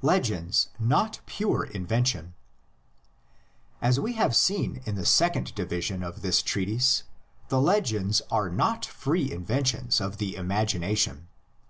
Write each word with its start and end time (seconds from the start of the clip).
LEGENDS 0.00 0.68
NOT 0.78 1.20
PURE 1.26 1.64
INVENTION. 1.66 2.32
As 3.82 4.00
we 4.00 4.14
have 4.14 4.34
seen 4.34 4.80
in 4.86 4.94
the 4.94 5.04
second 5.04 5.54
division 5.54 6.02
of 6.02 6.22
this 6.22 6.40
treatise, 6.40 7.02
the 7.48 7.60
legends 7.60 8.22
are 8.30 8.48
not 8.48 8.86
free 8.86 9.30
inventions 9.30 10.00
of 10.00 10.16
the 10.16 10.34
imagination. 10.34 11.28